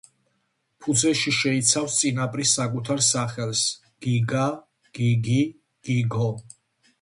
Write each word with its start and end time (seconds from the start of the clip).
ფუძეში 0.85 1.33
შეიცავს 1.39 1.97
წინაპრის 1.99 2.53
საკუთარ 2.59 3.03
სახელს 3.09 3.61
„გიგა“, 4.07 4.47
„გიგი“, 5.01 5.39
„გიგო“. 5.91 6.33